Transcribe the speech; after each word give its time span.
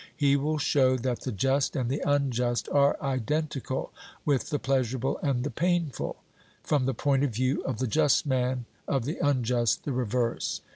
He 0.15 0.35
will 0.35 0.57
show 0.57 0.97
that 0.97 1.21
the 1.21 1.31
just 1.31 1.75
and 1.75 1.87
the 1.87 2.01
unjust 2.03 2.67
are 2.71 2.97
identical 3.03 3.93
with 4.25 4.49
the 4.49 4.57
pleasurable 4.57 5.19
and 5.19 5.43
the 5.43 5.51
painful, 5.51 6.15
from 6.63 6.87
the 6.87 6.95
point 6.95 7.23
of 7.23 7.35
view 7.35 7.61
of 7.65 7.77
the 7.77 7.85
just 7.85 8.25
man, 8.25 8.65
of 8.87 9.05
the 9.05 9.19
unjust 9.21 9.83
the 9.83 9.93
reverse. 9.93 10.61